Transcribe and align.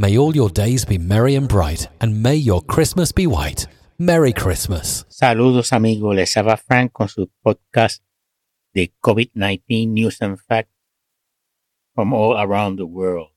May 0.00 0.16
all 0.16 0.34
your 0.34 0.48
days 0.48 0.86
be 0.86 0.96
merry 0.96 1.34
and 1.34 1.46
bright, 1.46 1.86
and 2.00 2.22
may 2.22 2.34
your 2.34 2.62
Christmas 2.62 3.12
be 3.12 3.26
white. 3.26 3.66
Merry 3.98 4.32
Christmas. 4.32 5.04
Saludos 5.10 5.74
amigos, 5.74 6.16
les 6.16 6.34
habla 6.38 6.56
Frank 6.56 6.90
con 6.90 7.10
su 7.10 7.30
podcast 7.42 8.02
de 8.72 8.94
COVID-19 8.98 9.88
News 9.88 10.22
and 10.22 10.38
Facts 10.38 10.72
from 11.94 12.14
all 12.14 12.34
around 12.38 12.78
the 12.78 12.86
world. 12.86 13.34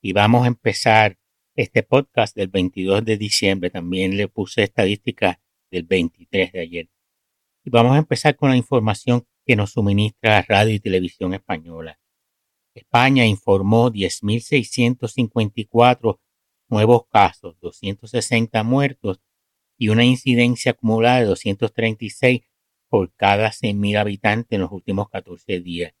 Y 0.00 0.14
vamos 0.14 0.44
a 0.44 0.46
empezar 0.46 1.18
este 1.54 1.82
podcast 1.82 2.34
del 2.34 2.48
22 2.48 3.04
de 3.04 3.18
diciembre. 3.18 3.68
También 3.68 4.16
le 4.16 4.26
puse 4.26 4.62
estadísticas 4.62 5.36
del 5.70 5.82
23 5.82 6.52
de 6.52 6.60
ayer. 6.60 6.88
Y 7.62 7.68
vamos 7.68 7.92
a 7.92 7.98
empezar 7.98 8.36
con 8.36 8.48
la 8.48 8.56
información 8.56 9.26
que 9.44 9.54
nos 9.54 9.72
suministra 9.72 10.40
Radio 10.48 10.72
y 10.72 10.80
Televisión 10.80 11.34
Española. 11.34 12.00
España 12.74 13.26
informó 13.26 13.90
10.654 13.90 16.20
nuevos 16.68 17.06
casos, 17.08 17.56
260 17.60 18.62
muertos 18.62 19.20
y 19.76 19.88
una 19.88 20.04
incidencia 20.04 20.70
acumulada 20.72 21.20
de 21.20 21.26
236 21.26 22.42
por 22.88 23.12
cada 23.14 23.50
100.000 23.50 23.98
habitantes 23.98 24.56
en 24.56 24.62
los 24.62 24.72
últimos 24.72 25.08
14 25.08 25.60
días. 25.60 25.92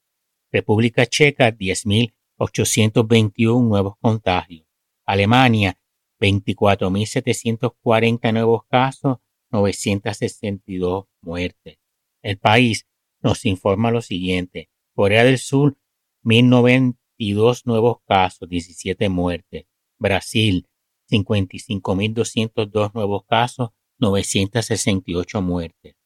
República 0.52 1.06
Checa, 1.06 1.50
10.821 1.50 3.68
nuevos 3.68 3.94
contagios. 4.00 4.66
Alemania, 5.06 5.78
24.740 6.20 8.32
nuevos 8.32 8.62
casos, 8.68 9.18
962 9.50 11.06
muertes. 11.22 11.78
El 12.22 12.38
país 12.38 12.86
nos 13.22 13.46
informa 13.46 13.90
lo 13.90 14.02
siguiente. 14.02 14.68
Corea 14.94 15.24
del 15.24 15.38
Sur, 15.38 15.76
1092 16.22 17.66
nuevos 17.66 17.98
casos, 18.06 18.48
17 18.48 19.08
muertes. 19.08 19.66
Brasil, 19.98 20.68
55.202 21.10 22.94
nuevos 22.94 23.24
casos, 23.26 23.70
968 23.98 25.42
muertes. 25.42 25.96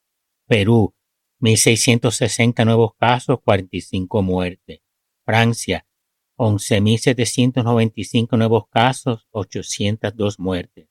Perú, 0.47 0.95
1.660 1.39 2.65
nuevos 2.65 2.91
casos, 2.97 3.39
45 3.43 4.21
muertes. 4.21 4.81
Francia, 5.25 5.87
11.795 6.37 8.37
nuevos 8.37 8.67
casos, 8.69 9.27
802 9.31 10.39
muertes. 10.39 10.87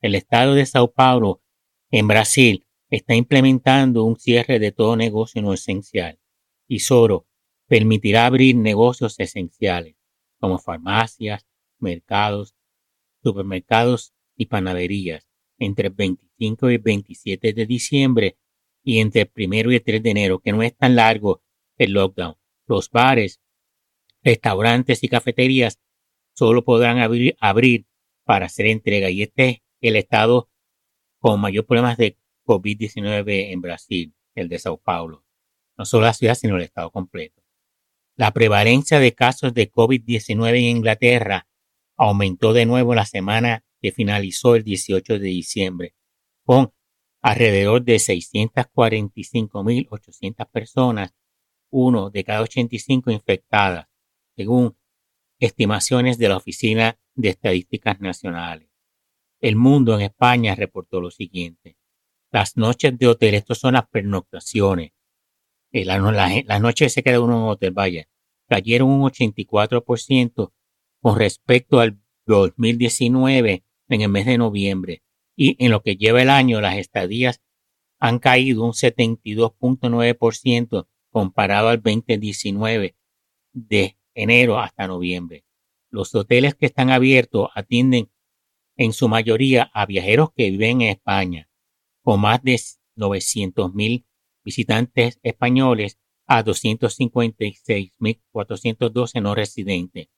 El 0.00 0.14
estado 0.14 0.54
de 0.54 0.64
Sao 0.66 0.92
Paulo, 0.92 1.42
en 1.90 2.06
Brasil, 2.08 2.66
está 2.88 3.14
implementando 3.14 4.04
un 4.04 4.18
cierre 4.18 4.58
de 4.58 4.72
todo 4.72 4.96
negocio 4.96 5.42
no 5.42 5.54
esencial. 5.54 6.18
Y 6.66 6.80
Soro 6.80 7.28
permitirá 7.70 8.26
abrir 8.26 8.56
negocios 8.56 9.14
esenciales, 9.20 9.94
como 10.40 10.58
farmacias, 10.58 11.46
mercados, 11.78 12.56
supermercados 13.22 14.12
y 14.36 14.46
panaderías, 14.46 15.28
entre 15.56 15.86
el 15.86 15.94
25 15.94 16.68
y 16.68 16.74
el 16.74 16.80
27 16.80 17.52
de 17.52 17.66
diciembre 17.66 18.36
y 18.82 18.98
entre 18.98 19.20
el 19.22 19.30
1 19.36 19.70
y 19.70 19.74
el 19.76 19.84
3 19.84 20.02
de 20.02 20.10
enero, 20.10 20.40
que 20.40 20.50
no 20.50 20.64
es 20.64 20.76
tan 20.76 20.96
largo 20.96 21.44
el 21.78 21.92
lockdown. 21.92 22.34
Los 22.66 22.90
bares, 22.90 23.40
restaurantes 24.24 25.04
y 25.04 25.08
cafeterías 25.08 25.78
solo 26.34 26.64
podrán 26.64 26.98
abrir, 26.98 27.36
abrir 27.38 27.86
para 28.24 28.46
hacer 28.46 28.66
entrega 28.66 29.10
y 29.10 29.22
este 29.22 29.48
es 29.48 29.58
el 29.80 29.94
estado 29.94 30.50
con 31.20 31.40
mayor 31.40 31.66
problemas 31.66 31.96
de 31.98 32.18
COVID-19 32.46 33.52
en 33.52 33.60
Brasil, 33.60 34.12
el 34.34 34.48
de 34.48 34.58
Sao 34.58 34.76
Paulo. 34.76 35.24
No 35.78 35.84
solo 35.84 36.06
la 36.06 36.14
ciudad, 36.14 36.34
sino 36.34 36.56
el 36.56 36.62
estado 36.62 36.90
completo. 36.90 37.39
La 38.20 38.32
prevalencia 38.32 39.00
de 39.00 39.14
casos 39.14 39.54
de 39.54 39.72
COVID-19 39.72 40.58
en 40.58 40.76
Inglaterra 40.76 41.48
aumentó 41.96 42.52
de 42.52 42.66
nuevo 42.66 42.94
la 42.94 43.06
semana 43.06 43.64
que 43.80 43.92
finalizó 43.92 44.56
el 44.56 44.62
18 44.62 45.18
de 45.18 45.26
diciembre, 45.26 45.94
con 46.44 46.70
alrededor 47.22 47.82
de 47.82 47.96
645.800 47.96 50.50
personas, 50.50 51.14
uno 51.70 52.10
de 52.10 52.22
cada 52.22 52.42
85 52.42 53.10
infectadas, 53.10 53.86
según 54.36 54.76
estimaciones 55.38 56.18
de 56.18 56.28
la 56.28 56.36
Oficina 56.36 56.98
de 57.14 57.30
Estadísticas 57.30 58.00
Nacionales. 58.00 58.68
El 59.40 59.56
Mundo 59.56 59.94
en 59.94 60.02
España 60.02 60.54
reportó 60.54 61.00
lo 61.00 61.10
siguiente. 61.10 61.78
Las 62.30 62.58
noches 62.58 62.98
de 62.98 63.06
hotel, 63.06 63.32
estas 63.32 63.56
son 63.56 63.72
las 63.72 63.88
pernoctaciones. 63.88 64.92
Eh, 65.72 65.84
las 65.84 66.02
la, 66.02 66.58
noches 66.58 66.92
se 66.92 67.02
queda 67.02 67.20
uno 67.20 67.36
en 67.36 67.44
hotel, 67.44 67.70
vaya, 67.70 68.08
cayeron 68.50 68.90
un 68.90 69.02
84% 69.02 70.52
con 71.00 71.16
respecto 71.16 71.78
al 71.78 72.00
2019 72.26 73.62
en 73.88 74.00
el 74.00 74.08
mes 74.08 74.26
de 74.26 74.38
noviembre. 74.38 75.04
Y 75.36 75.54
en 75.64 75.70
lo 75.70 75.82
que 75.82 75.94
lleva 75.96 76.20
el 76.20 76.30
año, 76.30 76.60
las 76.60 76.76
estadías 76.76 77.40
han 78.00 78.18
caído 78.18 78.64
un 78.64 78.72
72.9% 78.72 80.88
comparado 81.10 81.68
al 81.68 81.80
2019 81.80 82.96
de 83.52 83.96
enero 84.14 84.58
hasta 84.58 84.88
noviembre. 84.88 85.44
Los 85.88 86.12
hoteles 86.14 86.56
que 86.56 86.66
están 86.66 86.90
abiertos 86.90 87.50
atienden 87.54 88.10
en 88.76 88.92
su 88.92 89.08
mayoría 89.08 89.70
a 89.72 89.86
viajeros 89.86 90.32
que 90.32 90.50
viven 90.50 90.80
en 90.80 90.88
España 90.88 91.48
con 92.02 92.20
más 92.20 92.42
de 92.42 92.60
900.000 92.96 94.04
visitantes 94.42 95.20
españoles 95.22 95.99
a 96.30 96.42
256.412 96.44 99.20
no 99.20 99.34
residentes. 99.34 100.08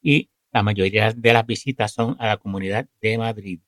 Y 0.00 0.30
la 0.52 0.62
mayoría 0.62 1.12
de 1.12 1.32
las 1.32 1.44
visitas 1.44 1.92
son 1.92 2.14
a 2.20 2.28
la 2.28 2.36
comunidad 2.36 2.88
de 3.00 3.18
Madrid. 3.18 3.58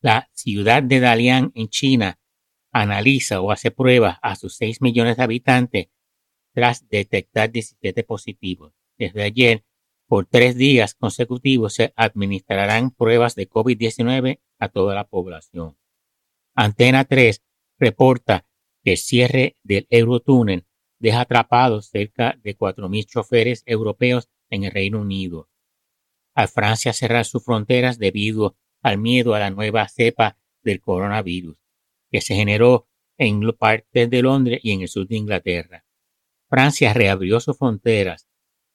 La 0.00 0.30
ciudad 0.32 0.82
de 0.82 1.00
Dalian 1.00 1.52
en 1.54 1.68
China 1.68 2.18
analiza 2.72 3.42
o 3.42 3.52
hace 3.52 3.70
pruebas 3.70 4.18
a 4.22 4.34
sus 4.34 4.56
6 4.56 4.80
millones 4.80 5.18
de 5.18 5.24
habitantes 5.24 5.88
tras 6.54 6.88
detectar 6.88 7.52
17 7.52 8.02
positivos. 8.04 8.72
Desde 8.96 9.24
ayer, 9.24 9.62
por 10.06 10.24
tres 10.24 10.56
días 10.56 10.94
consecutivos, 10.94 11.74
se 11.74 11.92
administrarán 11.96 12.92
pruebas 12.92 13.34
de 13.34 13.46
COVID-19 13.46 14.40
a 14.58 14.68
toda 14.70 14.94
la 14.94 15.04
población. 15.04 15.76
Antena 16.54 17.04
3 17.04 17.42
reporta 17.78 18.45
el 18.92 18.98
cierre 18.98 19.56
del 19.62 19.86
Eurotúnel 19.90 20.66
deja 20.98 21.20
atrapados 21.20 21.88
cerca 21.88 22.38
de 22.42 22.56
4.000 22.56 23.06
choferes 23.06 23.62
europeos 23.66 24.28
en 24.50 24.64
el 24.64 24.72
Reino 24.72 25.00
Unido. 25.00 25.48
A 26.34 26.46
Francia 26.46 26.92
cerrar 26.92 27.24
sus 27.24 27.44
fronteras 27.44 27.98
debido 27.98 28.56
al 28.82 28.98
miedo 28.98 29.34
a 29.34 29.40
la 29.40 29.50
nueva 29.50 29.88
cepa 29.88 30.38
del 30.62 30.80
coronavirus, 30.80 31.56
que 32.10 32.20
se 32.20 32.34
generó 32.34 32.88
en 33.18 33.40
partes 33.58 34.10
de 34.10 34.22
Londres 34.22 34.60
y 34.62 34.72
en 34.72 34.82
el 34.82 34.88
sur 34.88 35.06
de 35.06 35.16
Inglaterra. 35.16 35.84
Francia 36.48 36.92
reabrió 36.92 37.40
sus 37.40 37.56
fronteras, 37.56 38.28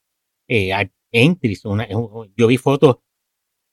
Eh, 0.48 0.72
entries, 1.12 1.64
yo 2.36 2.48
vi 2.48 2.58
fotos 2.58 2.98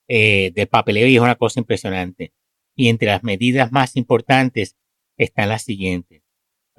eh, 0.08 0.52
del 0.54 0.68
papeleo 0.68 1.06
y 1.06 1.16
es 1.16 1.22
una 1.22 1.36
cosa 1.36 1.60
impresionante. 1.60 2.32
Y 2.74 2.88
entre 2.88 3.08
las 3.08 3.22
medidas 3.22 3.72
más 3.72 3.96
importantes 3.96 4.76
están 5.16 5.48
las 5.48 5.62
siguientes. 5.62 6.22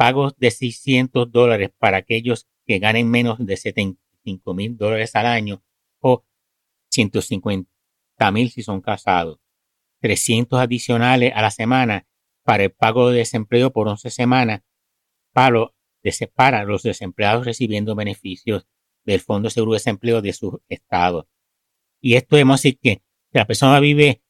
Pagos 0.01 0.35
de 0.37 0.49
600 0.49 1.31
dólares 1.31 1.69
para 1.77 1.97
aquellos 1.97 2.47
que 2.65 2.79
ganen 2.79 3.07
menos 3.07 3.37
de 3.37 3.55
75 3.55 4.55
mil 4.55 4.75
dólares 4.75 5.15
al 5.15 5.27
año 5.27 5.61
o 5.99 6.25
150 6.89 7.67
mil 8.31 8.49
si 8.49 8.63
son 8.63 8.81
casados. 8.81 9.37
300 9.99 10.59
adicionales 10.59 11.31
a 11.35 11.43
la 11.43 11.51
semana 11.51 12.07
para 12.41 12.63
el 12.63 12.71
pago 12.71 13.11
de 13.11 13.19
desempleo 13.19 13.71
por 13.71 13.87
11 13.87 14.09
semanas 14.09 14.63
paro 15.33 15.75
separa 16.03 16.61
a 16.61 16.63
los 16.63 16.81
desempleados 16.81 17.45
recibiendo 17.45 17.93
beneficios 17.93 18.65
del 19.05 19.19
Fondo 19.19 19.49
de 19.49 19.51
Seguro 19.51 19.73
de 19.73 19.75
Desempleo 19.75 20.23
de 20.23 20.33
su 20.33 20.63
estado. 20.67 21.29
Y 22.01 22.15
esto 22.15 22.37
debemos 22.37 22.63
decir 22.63 22.79
que 22.81 23.03
la 23.29 23.45
persona 23.45 23.79
vive 23.79 24.23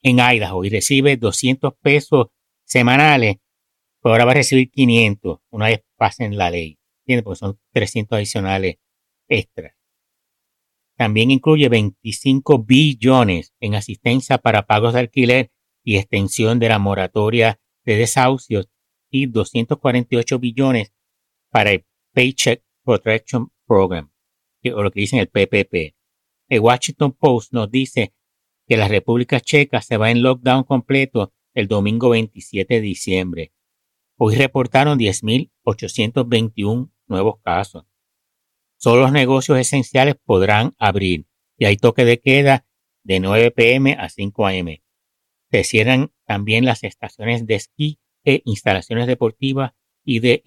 en 0.00 0.18
Idaho 0.18 0.64
y 0.64 0.70
recibe 0.70 1.18
200 1.18 1.74
pesos 1.74 2.28
semanales, 2.64 3.36
pues 4.02 4.10
ahora 4.10 4.24
va 4.24 4.32
a 4.32 4.34
recibir 4.34 4.70
500 4.70 5.38
una 5.50 5.66
vez 5.66 5.84
pasen 5.96 6.36
la 6.36 6.50
ley. 6.50 6.78
¿Entiendes? 7.02 7.24
Porque 7.24 7.38
son 7.38 7.60
300 7.72 8.16
adicionales 8.16 8.76
extras. 9.28 9.74
También 10.96 11.30
incluye 11.30 11.68
25 11.68 12.64
billones 12.64 13.54
en 13.60 13.76
asistencia 13.76 14.38
para 14.38 14.66
pagos 14.66 14.94
de 14.94 15.00
alquiler 15.00 15.52
y 15.84 15.96
extensión 15.96 16.58
de 16.58 16.68
la 16.68 16.78
moratoria 16.78 17.60
de 17.84 17.96
desahucios 17.96 18.68
y 19.10 19.26
248 19.26 20.38
billones 20.38 20.92
para 21.50 21.70
el 21.70 21.84
Paycheck 22.12 22.62
Protection 22.84 23.52
Program, 23.66 24.10
o 24.64 24.82
lo 24.82 24.90
que 24.90 25.00
dicen 25.00 25.18
el 25.18 25.28
PPP. 25.28 25.94
El 26.48 26.60
Washington 26.60 27.12
Post 27.12 27.52
nos 27.52 27.70
dice 27.70 28.14
que 28.66 28.76
la 28.76 28.88
República 28.88 29.40
Checa 29.40 29.80
se 29.80 29.96
va 29.96 30.10
en 30.10 30.22
lockdown 30.22 30.64
completo 30.64 31.32
el 31.54 31.68
domingo 31.68 32.10
27 32.10 32.74
de 32.74 32.80
diciembre. 32.80 33.52
Hoy 34.24 34.36
reportaron 34.36 35.00
10.821 35.00 36.92
nuevos 37.08 37.40
casos. 37.42 37.86
Solo 38.76 39.02
los 39.02 39.10
negocios 39.10 39.58
esenciales 39.58 40.14
podrán 40.14 40.76
abrir 40.78 41.26
y 41.58 41.64
hay 41.64 41.76
toque 41.76 42.04
de 42.04 42.20
queda 42.20 42.64
de 43.02 43.18
9 43.18 43.50
pm 43.50 43.96
a 43.98 44.08
5 44.08 44.46
am. 44.46 44.76
Se 45.50 45.64
cierran 45.64 46.12
también 46.24 46.64
las 46.64 46.84
estaciones 46.84 47.48
de 47.48 47.56
esquí 47.56 47.98
e 48.24 48.42
instalaciones 48.44 49.08
deportivas 49.08 49.72
y 50.04 50.20
de 50.20 50.44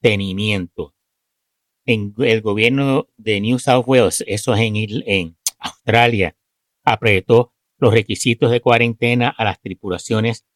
entretenimiento. 0.00 0.94
En 1.84 2.14
el 2.16 2.40
gobierno 2.40 3.06
de 3.18 3.42
New 3.42 3.58
South 3.58 3.84
Wales, 3.86 4.24
eso 4.26 4.54
es 4.54 4.60
en, 4.62 4.76
en 4.76 5.36
Australia, 5.58 6.34
apretó 6.84 7.52
los 7.76 7.92
requisitos 7.92 8.50
de 8.50 8.62
cuarentena 8.62 9.28
a 9.28 9.44
las 9.44 9.60
tripulaciones 9.60 10.46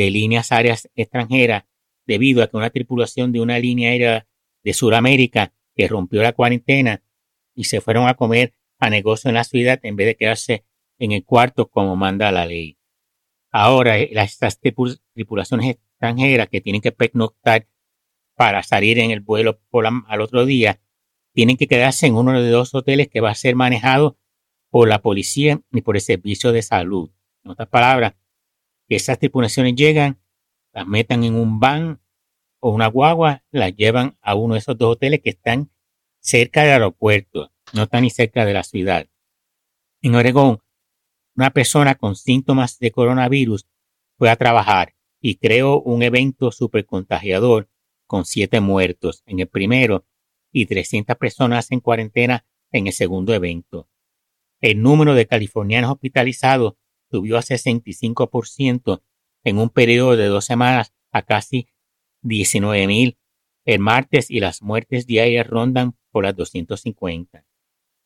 de 0.00 0.10
líneas 0.10 0.50
aéreas 0.50 0.88
extranjeras 0.94 1.64
debido 2.06 2.42
a 2.42 2.46
que 2.46 2.56
una 2.56 2.70
tripulación 2.70 3.32
de 3.32 3.40
una 3.40 3.58
línea 3.58 3.90
aérea 3.90 4.26
de 4.64 4.72
Sudamérica 4.72 5.52
que 5.74 5.88
rompió 5.88 6.22
la 6.22 6.32
cuarentena 6.32 7.02
y 7.54 7.64
se 7.64 7.82
fueron 7.82 8.08
a 8.08 8.14
comer 8.14 8.54
a 8.78 8.88
negocio 8.88 9.28
en 9.28 9.34
la 9.34 9.44
ciudad 9.44 9.78
en 9.82 9.96
vez 9.96 10.06
de 10.06 10.16
quedarse 10.16 10.64
en 10.98 11.12
el 11.12 11.22
cuarto 11.22 11.68
como 11.68 11.96
manda 11.96 12.32
la 12.32 12.46
ley. 12.46 12.78
Ahora, 13.50 13.98
eh, 13.98 14.10
estas 14.12 14.58
tripulaciones 14.58 15.76
extranjeras 15.76 16.48
que 16.48 16.62
tienen 16.62 16.80
que 16.80 16.92
pernoctar 16.92 17.68
para 18.34 18.62
salir 18.62 18.98
en 18.98 19.10
el 19.10 19.20
vuelo 19.20 19.60
al 20.06 20.20
otro 20.22 20.46
día, 20.46 20.80
tienen 21.34 21.58
que 21.58 21.66
quedarse 21.66 22.06
en 22.06 22.14
uno 22.14 22.40
de 22.40 22.48
dos 22.48 22.74
hoteles 22.74 23.08
que 23.08 23.20
va 23.20 23.30
a 23.30 23.34
ser 23.34 23.54
manejado 23.54 24.18
por 24.70 24.88
la 24.88 25.02
policía 25.02 25.60
y 25.70 25.82
por 25.82 25.96
el 25.96 26.00
servicio 26.00 26.52
de 26.52 26.62
salud. 26.62 27.10
En 27.44 27.50
otras 27.50 27.68
palabras, 27.68 28.14
que 28.90 28.96
esas 28.96 29.20
tripulaciones 29.20 29.76
llegan, 29.76 30.20
las 30.72 30.84
metan 30.84 31.22
en 31.22 31.36
un 31.36 31.60
van 31.60 32.00
o 32.58 32.70
una 32.70 32.88
guagua, 32.88 33.44
las 33.52 33.76
llevan 33.76 34.18
a 34.20 34.34
uno 34.34 34.54
de 34.54 34.58
esos 34.58 34.76
dos 34.76 34.96
hoteles 34.96 35.20
que 35.22 35.30
están 35.30 35.70
cerca 36.18 36.62
del 36.62 36.72
aeropuerto, 36.72 37.52
no 37.72 37.84
están 37.84 38.02
ni 38.02 38.10
cerca 38.10 38.44
de 38.44 38.52
la 38.52 38.64
ciudad. 38.64 39.06
En 40.02 40.16
Oregón, 40.16 40.58
una 41.36 41.50
persona 41.50 41.94
con 41.94 42.16
síntomas 42.16 42.80
de 42.80 42.90
coronavirus 42.90 43.64
fue 44.18 44.28
a 44.28 44.34
trabajar 44.34 44.96
y 45.20 45.36
creó 45.36 45.80
un 45.80 46.02
evento 46.02 46.50
super 46.50 46.84
contagiador 46.84 47.70
con 48.08 48.24
siete 48.24 48.58
muertos 48.58 49.22
en 49.24 49.38
el 49.38 49.46
primero 49.46 50.04
y 50.50 50.66
300 50.66 51.16
personas 51.16 51.70
en 51.70 51.78
cuarentena 51.78 52.44
en 52.72 52.88
el 52.88 52.92
segundo 52.92 53.34
evento. 53.34 53.88
El 54.60 54.82
número 54.82 55.14
de 55.14 55.28
californianos 55.28 55.92
hospitalizados 55.92 56.74
subió 57.10 57.36
a 57.38 57.42
65% 57.42 59.02
en 59.44 59.58
un 59.58 59.70
periodo 59.70 60.16
de 60.16 60.26
dos 60.26 60.44
semanas 60.44 60.92
a 61.10 61.22
casi 61.22 61.68
19.000 62.22 63.16
el 63.64 63.78
martes 63.78 64.30
y 64.30 64.40
las 64.40 64.62
muertes 64.62 65.06
diarias 65.06 65.46
rondan 65.46 65.96
por 66.10 66.24
las 66.24 66.34
250. 66.34 67.44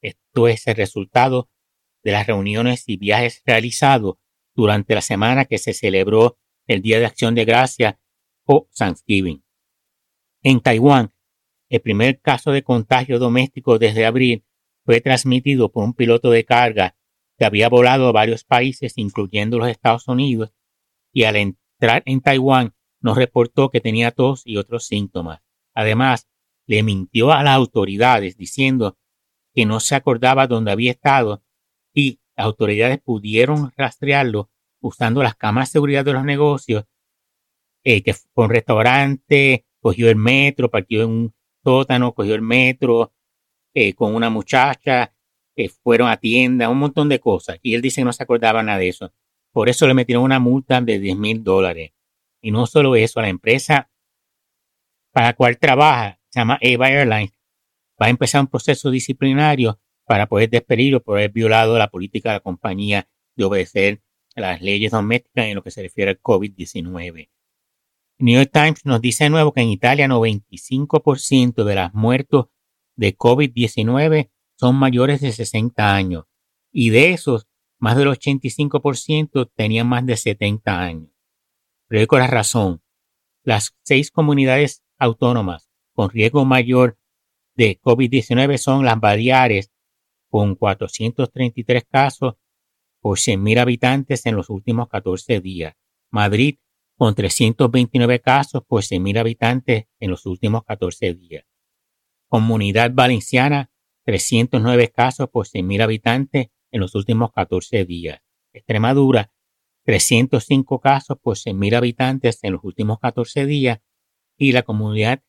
Esto 0.02 0.48
es 0.48 0.66
el 0.66 0.74
resultado 0.74 1.48
de 2.02 2.12
las 2.12 2.26
reuniones 2.26 2.84
y 2.86 2.96
viajes 2.96 3.42
realizados 3.46 4.16
durante 4.54 4.94
la 4.94 5.00
semana 5.00 5.46
que 5.46 5.58
se 5.58 5.72
celebró 5.72 6.38
el 6.66 6.82
Día 6.82 6.98
de 6.98 7.06
Acción 7.06 7.34
de 7.34 7.44
Gracia 7.44 7.98
o 8.44 8.68
Thanksgiving. 8.76 9.42
En 10.42 10.60
Taiwán, 10.60 11.14
el 11.70 11.80
primer 11.80 12.20
caso 12.20 12.52
de 12.52 12.62
contagio 12.62 13.18
doméstico 13.18 13.78
desde 13.78 14.04
abril 14.04 14.44
fue 14.84 15.00
transmitido 15.00 15.72
por 15.72 15.84
un 15.84 15.94
piloto 15.94 16.30
de 16.30 16.44
carga 16.44 16.96
que 17.36 17.44
había 17.44 17.68
volado 17.68 18.08
a 18.08 18.12
varios 18.12 18.44
países, 18.44 18.94
incluyendo 18.96 19.58
los 19.58 19.68
Estados 19.68 20.08
Unidos, 20.08 20.52
y 21.12 21.24
al 21.24 21.36
entrar 21.36 22.02
en 22.06 22.20
Taiwán 22.20 22.74
nos 23.00 23.16
reportó 23.16 23.70
que 23.70 23.80
tenía 23.80 24.10
tos 24.10 24.42
y 24.44 24.56
otros 24.56 24.86
síntomas. 24.86 25.40
Además, 25.74 26.28
le 26.66 26.82
mintió 26.82 27.32
a 27.32 27.42
las 27.42 27.56
autoridades 27.56 28.36
diciendo 28.36 28.96
que 29.54 29.66
no 29.66 29.80
se 29.80 29.94
acordaba 29.94 30.46
dónde 30.46 30.72
había 30.72 30.92
estado 30.92 31.42
y 31.92 32.20
las 32.36 32.46
autoridades 32.46 33.00
pudieron 33.00 33.72
rastrearlo 33.76 34.50
usando 34.80 35.22
las 35.22 35.34
cámaras 35.36 35.70
de 35.70 35.72
seguridad 35.72 36.04
de 36.04 36.12
los 36.12 36.24
negocios, 36.24 36.84
eh, 37.84 38.02
que 38.02 38.14
fue 38.14 38.44
un 38.44 38.50
restaurante, 38.50 39.66
cogió 39.80 40.10
el 40.10 40.16
metro, 40.16 40.70
partió 40.70 41.02
en 41.02 41.10
un 41.10 41.34
sótano, 41.62 42.14
cogió 42.14 42.34
el 42.34 42.42
metro 42.42 43.12
eh, 43.72 43.94
con 43.94 44.14
una 44.14 44.30
muchacha, 44.30 45.13
que 45.54 45.68
fueron 45.68 46.08
a 46.08 46.16
tienda, 46.16 46.68
un 46.68 46.78
montón 46.78 47.08
de 47.08 47.20
cosas. 47.20 47.58
Y 47.62 47.74
él 47.74 47.82
dice 47.82 48.00
que 48.00 48.04
no 48.04 48.12
se 48.12 48.22
acordaba 48.22 48.62
nada 48.62 48.78
de 48.78 48.88
eso. 48.88 49.12
Por 49.52 49.68
eso 49.68 49.86
le 49.86 49.94
metieron 49.94 50.24
una 50.24 50.40
multa 50.40 50.80
de 50.80 50.98
10 50.98 51.16
mil 51.16 51.44
dólares. 51.44 51.92
Y 52.40 52.50
no 52.50 52.66
solo 52.66 52.96
eso, 52.96 53.20
la 53.20 53.28
empresa 53.28 53.90
para 55.12 55.28
la 55.28 55.34
cual 55.34 55.58
trabaja, 55.58 56.18
se 56.28 56.40
llama 56.40 56.58
Eva 56.60 56.90
Airlines, 56.90 57.32
va 58.00 58.06
a 58.06 58.10
empezar 58.10 58.40
un 58.40 58.48
proceso 58.48 58.90
disciplinario 58.90 59.80
para 60.04 60.26
poder 60.26 60.50
despedirlo 60.50 61.02
por 61.02 61.16
haber 61.16 61.30
violado 61.30 61.78
la 61.78 61.88
política 61.88 62.30
de 62.30 62.36
la 62.36 62.40
compañía 62.40 63.08
de 63.36 63.44
obedecer 63.44 64.02
las 64.34 64.60
leyes 64.60 64.90
domésticas 64.90 65.46
en 65.46 65.54
lo 65.54 65.62
que 65.62 65.70
se 65.70 65.82
refiere 65.82 66.10
al 66.10 66.20
COVID-19. 66.20 67.30
New 68.18 68.36
York 68.36 68.50
Times 68.52 68.84
nos 68.84 69.00
dice 69.00 69.24
de 69.24 69.30
nuevo 69.30 69.52
que 69.52 69.60
en 69.60 69.68
Italia 69.68 70.08
95% 70.08 71.64
de 71.64 71.74
las 71.74 71.94
muertos 71.94 72.46
de 72.96 73.16
COVID-19 73.16 74.30
son 74.64 74.76
mayores 74.76 75.20
de 75.20 75.30
60 75.30 75.94
años 75.94 76.24
y 76.72 76.88
de 76.88 77.10
esos 77.10 77.46
más 77.78 77.98
del 77.98 78.08
85% 78.08 79.50
tenían 79.54 79.86
más 79.86 80.06
de 80.06 80.16
70 80.16 80.80
años. 80.80 81.10
Pero 81.86 82.06
con 82.06 82.20
la 82.20 82.28
razón. 82.28 82.80
Las 83.42 83.76
seis 83.82 84.10
comunidades 84.10 84.82
autónomas 84.96 85.68
con 85.92 86.08
riesgo 86.08 86.46
mayor 86.46 86.96
de 87.54 87.78
COVID-19 87.78 88.56
son 88.56 88.86
las 88.86 88.98
Baleares, 88.98 89.70
con 90.30 90.54
433 90.54 91.84
casos 91.84 92.36
por 93.00 93.18
100.000 93.18 93.58
habitantes 93.58 94.24
en 94.24 94.34
los 94.34 94.48
últimos 94.48 94.88
14 94.88 95.42
días. 95.42 95.74
Madrid, 96.10 96.56
con 96.96 97.14
329 97.14 98.20
casos 98.20 98.62
por 98.66 98.82
100.000 98.82 99.18
habitantes 99.18 99.84
en 100.00 100.10
los 100.10 100.24
últimos 100.24 100.64
14 100.64 101.12
días. 101.12 101.44
Comunidad 102.28 102.92
Valenciana, 102.94 103.70
309 104.04 104.92
casos 104.92 105.28
por 105.28 105.46
100.000 105.46 105.82
habitantes 105.82 106.48
en 106.70 106.80
los 106.80 106.94
últimos 106.94 107.32
14 107.32 107.84
días. 107.84 108.20
Extremadura, 108.52 109.32
305 109.84 110.80
casos 110.80 111.18
por 111.20 111.36
100.000 111.36 111.76
habitantes 111.76 112.38
en 112.42 112.52
los 112.52 112.64
últimos 112.64 112.98
14 113.00 113.46
días. 113.46 113.80
Y 114.36 114.52
la 114.52 114.62
comunidad 114.62 115.22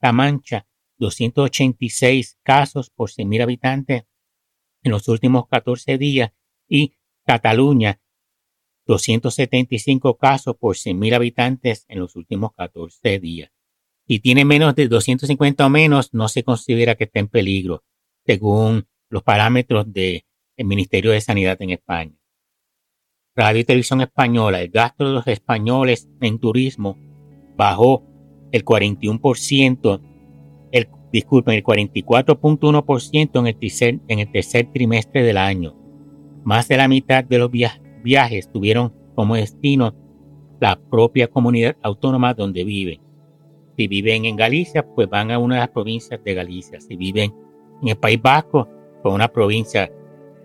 La 0.00 0.12
Mancha, 0.12 0.66
286 0.98 2.38
casos 2.42 2.90
por 2.90 3.10
100.000 3.10 3.42
habitantes 3.42 4.04
en 4.82 4.92
los 4.92 5.08
últimos 5.08 5.46
14 5.48 5.98
días 5.98 6.32
y 6.68 6.94
Cataluña 7.24 8.00
275 8.86 10.16
casos 10.16 10.56
por 10.56 10.76
100.000 10.76 11.14
habitantes 11.14 11.84
en 11.88 12.00
los 12.00 12.16
últimos 12.16 12.52
14 12.54 13.18
días. 13.20 13.52
Si 14.08 14.18
tiene 14.18 14.44
menos 14.44 14.74
de 14.74 14.88
250 14.88 15.64
o 15.64 15.70
menos, 15.70 16.12
no 16.12 16.28
se 16.28 16.42
considera 16.42 16.96
que 16.96 17.04
esté 17.04 17.20
en 17.20 17.28
peligro, 17.28 17.84
según 18.24 18.86
los 19.08 19.22
parámetros 19.22 19.92
del 19.92 20.22
Ministerio 20.56 21.10
de 21.10 21.20
Sanidad 21.20 21.60
en 21.60 21.70
España. 21.70 22.12
Radio 23.34 23.60
y 23.60 23.64
Televisión 23.64 24.00
Española, 24.00 24.60
el 24.60 24.70
gasto 24.70 25.06
de 25.06 25.14
los 25.14 25.26
españoles 25.26 26.08
en 26.20 26.38
turismo 26.38 26.96
bajó 27.56 28.04
el 28.52 28.64
41% 28.64 30.00
el 30.72 30.88
disculpen, 31.12 31.54
el 31.54 31.64
44.1% 31.64 33.40
en 33.40 33.46
el, 33.46 33.56
tercer, 33.56 34.00
en 34.08 34.18
el 34.18 34.30
tercer 34.30 34.68
trimestre 34.72 35.22
del 35.22 35.36
año. 35.36 35.74
Más 36.44 36.68
de 36.68 36.76
la 36.76 36.88
mitad 36.88 37.24
de 37.24 37.38
los 37.38 37.50
viajes 37.50 38.50
tuvieron 38.52 38.92
como 39.14 39.36
destino 39.36 39.94
la 40.60 40.78
propia 40.78 41.28
comunidad 41.28 41.76
autónoma 41.82 42.34
donde 42.34 42.64
viven. 42.64 43.00
Si 43.76 43.88
viven 43.88 44.24
en 44.24 44.36
Galicia, 44.36 44.86
pues 44.86 45.08
van 45.08 45.30
a 45.30 45.38
una 45.38 45.56
de 45.56 45.60
las 45.60 45.70
provincias 45.70 46.22
de 46.22 46.34
Galicia. 46.34 46.80
Si 46.80 46.96
viven 46.96 47.34
en 47.82 47.88
el 47.88 47.96
País 47.96 48.20
Vasco, 48.20 48.68
pues 49.02 49.14
una 49.14 49.28
provincia 49.28 49.90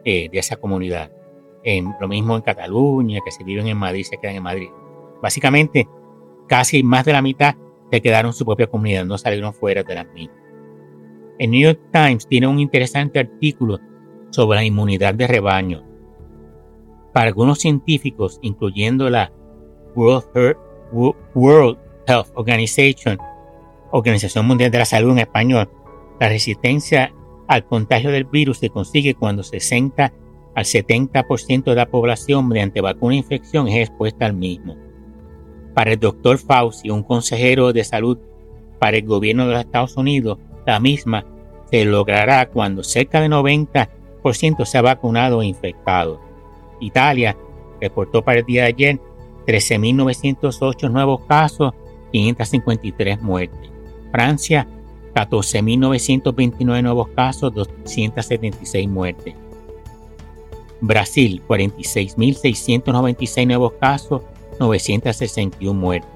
eh, 0.04 0.30
de 0.32 0.40
esa 0.40 0.56
comunidad. 0.56 1.12
lo 2.00 2.08
mismo 2.08 2.36
en 2.36 2.42
Cataluña, 2.42 3.20
que 3.26 3.32
si 3.32 3.44
viven 3.44 3.68
en 3.68 3.78
Madrid, 3.78 4.04
se 4.04 4.18
quedan 4.18 4.36
en 4.36 4.44
Madrid. 4.44 4.70
Básicamente, 5.22 5.88
casi 6.48 6.84
más 6.84 7.06
de 7.06 7.14
la 7.14 7.22
mitad 7.22 7.56
se 7.92 8.02
quedaron 8.02 8.30
en 8.30 8.34
su 8.34 8.46
propia 8.46 8.68
comunidad, 8.68 9.06
no 9.06 9.18
salieron 9.18 9.54
fuera 9.54 9.84
de 9.84 9.96
las 9.96 10.08
mismas. 10.14 10.38
El 11.38 11.52
New 11.52 11.62
York 11.62 11.80
Times 11.92 12.28
tiene 12.28 12.48
un 12.48 12.60
interesante 12.60 13.20
artículo 13.20 13.80
sobre 14.30 14.58
la 14.58 14.64
inmunidad 14.64 15.14
de 15.16 15.28
rebaño. 15.28 15.84
Para 17.14 17.28
algunos 17.28 17.60
científicos, 17.60 18.40
incluyendo 18.42 19.10
la 19.10 19.32
World 19.96 20.28
Health, 22.08 22.28
Organization, 22.36 23.18
Organización 23.92 24.46
Mundial 24.46 24.72
de 24.72 24.78
la 24.78 24.86
Salud 24.86 25.12
en 25.12 25.20
español, 25.20 25.70
la 26.20 26.30
resistencia 26.30 27.14
al 27.48 27.66
contagio 27.66 28.12
del 28.12 28.26
virus 28.26 28.60
se 28.60 28.70
consigue 28.70 29.16
cuando 29.16 29.44
60 29.44 30.14
al 30.56 30.64
70% 30.64 31.64
de 31.66 31.76
la 31.76 31.90
población 31.90 32.48
mediante 32.48 32.82
vacuna 32.82 33.16
e 33.16 33.18
infección 33.18 33.68
es 33.68 33.90
expuesta 33.90 34.26
al 34.26 34.34
mismo. 34.34 34.78
Para 35.74 35.92
el 35.92 36.00
doctor 36.00 36.38
Fauci, 36.38 36.90
un 36.90 37.04
consejero 37.04 37.74
de 37.74 37.84
salud 37.84 38.18
para 38.80 38.98
el 38.98 39.06
gobierno 39.06 39.46
de 39.46 39.54
los 39.54 39.62
Estados 39.62 39.98
Unidos, 39.98 40.38
la 40.66 40.80
misma 40.80 41.26
se 41.70 41.84
logrará 41.84 42.48
cuando 42.50 42.84
cerca 42.84 43.20
de 43.20 43.28
90% 43.28 44.66
se 44.66 44.78
ha 44.78 44.82
vacunado 44.82 45.42
e 45.42 45.46
infectado. 45.46 46.22
Italia 46.80 47.38
reportó 47.82 48.24
para 48.24 48.40
el 48.40 48.46
día 48.46 48.62
de 48.64 48.68
ayer 48.70 49.00
13.908 49.46 50.90
nuevos 50.90 51.22
casos, 51.26 51.74
553 52.12 53.22
muertes. 53.22 53.70
Francia, 54.12 54.68
14.929 55.16 56.84
nuevos 56.84 57.08
casos, 57.10 57.54
276 57.54 58.90
muertes. 58.90 59.34
Brasil, 60.82 61.42
46.696 61.48 63.48
nuevos 63.48 63.74
casos, 63.80 64.22
961 64.60 65.80
muertes. 65.80 66.12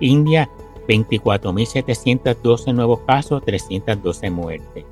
India, 0.00 0.48
24.712 0.88 2.72
nuevos 2.72 3.00
casos, 3.00 3.44
312 3.44 4.30
muertes. 4.30 4.84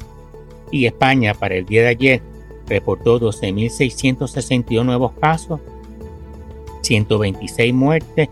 Y 0.73 0.87
España, 0.87 1.35
para 1.35 1.55
el 1.55 1.67
día 1.67 1.83
de 1.83 1.89
ayer, 1.89 2.23
reportó 2.67 3.21
12.661 3.21 4.85
nuevos 4.85 5.13
casos, 5.21 5.61
126 6.83 7.75
muertes, 7.75 8.29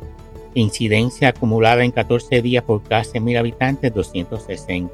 incidencia 0.55 1.28
acumulada 1.28 1.85
en 1.85 1.90
14 1.90 2.43
días 2.43 2.64
por 2.64 2.83
casi 2.83 3.21
mil 3.21 3.37
habitantes, 3.37 3.93
260. 3.95 4.93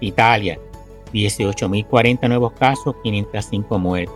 Italia, 0.00 0.58
18.040 1.12 2.28
nuevos 2.28 2.52
casos, 2.52 2.96
505 3.02 3.78
muertes. 3.78 4.14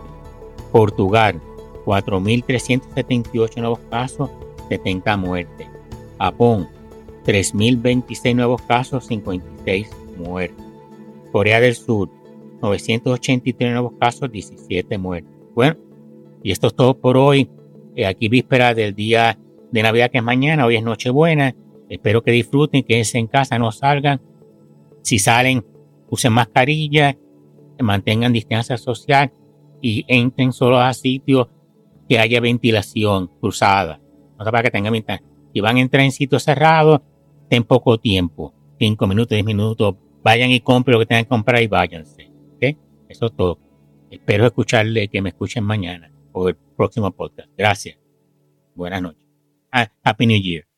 Portugal, 0.71 1.39
4.378 1.85 3.57
nuevos 3.57 3.79
casos, 3.89 4.29
70 4.69 5.17
muertes. 5.17 5.67
Japón, 6.17 6.69
3.026 7.25 8.35
nuevos 8.35 8.61
casos, 8.61 9.05
56 9.07 9.89
muertes. 10.17 10.65
Corea 11.31 11.59
del 11.59 11.75
Sur, 11.75 12.09
983 12.61 13.71
nuevos 13.71 13.93
casos, 13.99 14.31
17 14.31 14.97
muertes. 14.97 15.31
Bueno, 15.55 15.77
y 16.43 16.51
esto 16.51 16.67
es 16.67 16.75
todo 16.75 16.97
por 16.97 17.17
hoy. 17.17 17.49
Eh, 17.95 18.05
aquí 18.05 18.29
víspera 18.29 18.73
del 18.73 18.95
día 18.95 19.37
de 19.71 19.83
Navidad 19.83 20.11
que 20.11 20.17
es 20.19 20.23
mañana, 20.23 20.65
hoy 20.65 20.75
es 20.75 20.83
Nochebuena. 20.83 21.55
Espero 21.89 22.23
que 22.23 22.31
disfruten, 22.31 22.83
que 22.83 23.01
en 23.13 23.27
casa, 23.27 23.59
no 23.59 23.71
salgan. 23.71 24.21
Si 25.01 25.19
salen, 25.19 25.65
usen 26.09 26.33
mascarilla, 26.33 27.17
mantengan 27.79 28.33
distancia 28.33 28.77
social 28.77 29.31
y 29.81 30.05
entren 30.07 30.53
solo 30.53 30.79
a 30.79 30.93
sitios 30.93 31.47
que 32.07 32.19
haya 32.19 32.39
ventilación 32.39 33.27
cruzada. 33.39 33.99
No 34.37 34.45
para 34.45 34.63
que 34.63 34.71
tengan 34.71 34.93
ventana. 34.93 35.21
Si 35.53 35.59
van 35.59 35.77
a 35.77 35.81
entrar 35.81 36.03
en 36.03 36.11
sitios 36.11 36.43
cerrados, 36.43 37.01
ten 37.49 37.63
poco 37.63 37.97
tiempo, 37.97 38.53
5 38.79 39.07
minutos, 39.07 39.35
10 39.35 39.45
minutos, 39.45 39.95
vayan 40.23 40.51
y 40.51 40.61
compren 40.61 40.93
lo 40.93 40.99
que 40.99 41.05
tengan 41.05 41.25
que 41.25 41.29
comprar 41.29 41.61
y 41.61 41.67
váyanse. 41.67 42.31
Eso 43.09 43.25
es 43.25 43.35
todo. 43.35 43.59
Espero 44.09 44.45
escucharle, 44.45 45.09
que 45.09 45.21
me 45.21 45.29
escuchen 45.29 45.65
mañana 45.65 46.09
o 46.31 46.47
el 46.47 46.55
próximo 46.55 47.11
podcast. 47.11 47.49
Gracias. 47.57 47.97
Buenas 48.73 49.01
noches. 49.01 49.30
Happy 50.05 50.25
New 50.25 50.37
Year. 50.37 50.70